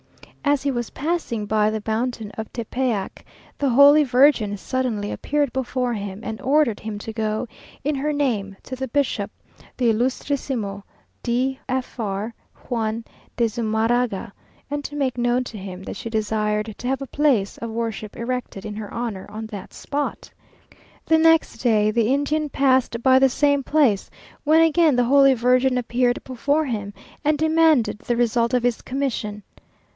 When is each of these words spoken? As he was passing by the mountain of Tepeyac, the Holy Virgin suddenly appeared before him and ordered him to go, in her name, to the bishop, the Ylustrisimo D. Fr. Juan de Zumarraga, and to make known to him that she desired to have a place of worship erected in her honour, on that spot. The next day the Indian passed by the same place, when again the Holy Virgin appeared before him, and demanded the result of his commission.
As 0.43 0.63
he 0.63 0.71
was 0.71 0.89
passing 0.89 1.45
by 1.45 1.69
the 1.69 1.81
mountain 1.85 2.31
of 2.31 2.51
Tepeyac, 2.51 3.23
the 3.59 3.69
Holy 3.69 4.03
Virgin 4.03 4.57
suddenly 4.57 5.11
appeared 5.11 5.53
before 5.53 5.93
him 5.93 6.21
and 6.23 6.41
ordered 6.41 6.79
him 6.79 6.97
to 6.99 7.13
go, 7.13 7.47
in 7.83 7.93
her 7.95 8.11
name, 8.11 8.57
to 8.63 8.75
the 8.75 8.87
bishop, 8.87 9.29
the 9.77 9.91
Ylustrisimo 9.93 10.81
D. 11.21 11.59
Fr. 11.83 12.29
Juan 12.67 13.05
de 13.37 13.45
Zumarraga, 13.47 14.33
and 14.71 14.83
to 14.83 14.95
make 14.95 15.19
known 15.19 15.43
to 15.43 15.57
him 15.59 15.83
that 15.83 15.95
she 15.95 16.09
desired 16.09 16.73
to 16.79 16.87
have 16.87 17.01
a 17.03 17.07
place 17.07 17.59
of 17.59 17.69
worship 17.69 18.17
erected 18.17 18.65
in 18.65 18.75
her 18.75 18.91
honour, 18.91 19.27
on 19.29 19.45
that 19.45 19.71
spot. 19.71 20.29
The 21.05 21.19
next 21.19 21.57
day 21.59 21.91
the 21.91 22.11
Indian 22.11 22.49
passed 22.49 23.03
by 23.03 23.19
the 23.19 23.29
same 23.29 23.61
place, 23.63 24.09
when 24.43 24.61
again 24.61 24.95
the 24.95 25.05
Holy 25.05 25.35
Virgin 25.35 25.77
appeared 25.77 26.21
before 26.23 26.65
him, 26.65 26.91
and 27.23 27.37
demanded 27.37 27.99
the 27.99 28.17
result 28.17 28.55
of 28.55 28.63
his 28.63 28.81
commission. 28.81 29.43